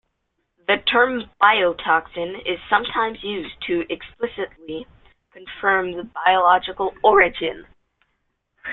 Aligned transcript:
The 0.65 0.77
term 0.91 1.29
"biotoxin" 1.39 2.41
is 2.43 2.57
sometimes 2.71 3.21
used 3.23 3.53
to 3.67 3.85
explicitly 3.93 4.87
confirm 5.31 5.91
the 5.91 6.05
biological 6.05 6.95
origin. 7.03 7.67